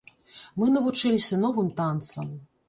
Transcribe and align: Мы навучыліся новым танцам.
Мы 0.61 0.69
навучыліся 0.77 1.39
новым 1.43 1.69
танцам. 1.81 2.27